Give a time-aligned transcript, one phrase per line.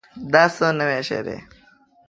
[0.33, 1.37] دا څه نوي شی دی؟